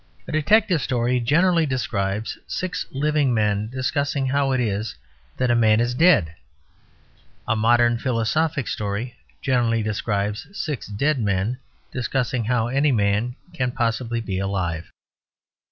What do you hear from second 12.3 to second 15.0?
how any man can possibly be alive.